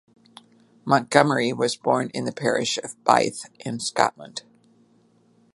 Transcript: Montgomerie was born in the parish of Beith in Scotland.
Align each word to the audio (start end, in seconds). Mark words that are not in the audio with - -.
Montgomerie 0.83 1.53
was 1.53 1.75
born 1.75 2.09
in 2.15 2.25
the 2.25 2.31
parish 2.31 2.79
of 2.83 2.95
Beith 3.03 3.45
in 3.59 3.79
Scotland. 3.79 4.41